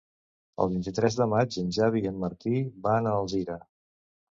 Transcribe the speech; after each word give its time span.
El 0.65 0.71
vint-i-tres 0.75 1.19
de 1.21 1.29
maig 1.35 1.59
en 1.65 1.71
Xavi 1.79 2.03
i 2.07 2.13
en 2.15 2.21
Martí 2.27 2.67
van 2.91 3.15
a 3.15 3.17
Alzira. 3.23 3.65